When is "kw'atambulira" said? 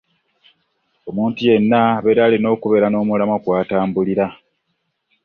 3.43-4.27